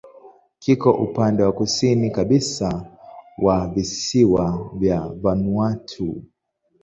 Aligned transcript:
Kiko 0.59 0.91
upande 0.91 1.43
wa 1.43 1.51
kusini 1.51 2.11
kabisa 2.11 2.85
wa 3.37 3.67
visiwa 3.67 4.69
vya 4.73 5.01
Vanuatu. 5.21 6.23